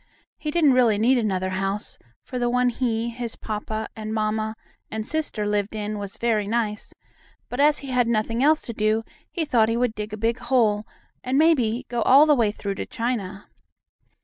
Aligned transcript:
He 0.39 0.49
didn't 0.49 0.73
really 0.73 0.97
need 0.97 1.19
another 1.19 1.51
house, 1.51 1.99
for 2.23 2.39
the 2.39 2.49
one 2.49 2.69
he, 2.69 3.03
and 3.03 3.13
his 3.17 3.35
papa, 3.35 3.87
and 3.95 4.15
mamma, 4.15 4.55
and 4.89 5.05
sister, 5.05 5.45
lived 5.45 5.75
in 5.75 5.99
was 5.99 6.17
very 6.17 6.47
nice, 6.47 6.91
but, 7.49 7.59
as 7.59 7.77
he 7.85 7.89
had 7.89 8.07
nothing 8.07 8.41
else 8.41 8.63
to 8.63 8.73
do, 8.73 9.03
he 9.29 9.45
thought 9.45 9.69
he 9.69 9.77
would 9.77 9.93
dig 9.93 10.11
a 10.11 10.17
big 10.17 10.39
hole, 10.39 10.87
and, 11.23 11.37
maybe, 11.37 11.85
go 11.87 12.01
all 12.01 12.25
the 12.25 12.33
way 12.33 12.49
through 12.49 12.73
to 12.73 12.85
China. 12.87 13.47